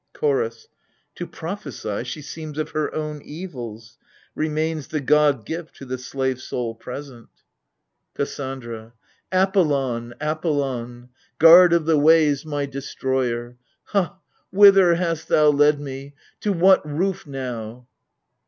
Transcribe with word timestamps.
CHORDS. 0.13 0.67
To 1.13 1.27
prophesy 1.27 2.03
she 2.05 2.23
seems 2.23 2.57
of 2.57 2.71
her 2.71 2.91
own 2.91 3.21
evils: 3.23 3.99
Remains 4.33 4.87
the 4.87 4.99
god 4.99 5.45
gift 5.45 5.75
to 5.75 5.85
the 5.85 5.99
slave 5.99 6.41
soul 6.41 6.73
present. 6.73 7.29
88 8.15 8.15
AGAMEMNON. 8.15 8.15
KASSANDRA. 8.51 8.93
Apollon, 9.31 10.13
Apollon, 10.19 11.09
Guard 11.37 11.71
of 11.71 11.85
the 11.85 11.99
ways, 11.99 12.43
my 12.47 12.65
destroyer! 12.65 13.57
Ha, 13.89 14.17
whither 14.49 14.95
hast 14.95 15.27
thou 15.27 15.49
led 15.49 15.79
me? 15.79 16.15
to 16.39 16.51
what 16.51 16.83
roof 16.83 17.27
now? 17.27 17.87